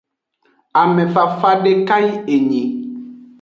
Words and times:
Ame 0.79 1.03
fafa 1.13 1.49
deka 1.63 1.95
yi 2.05 2.13
enyi. 2.35 2.63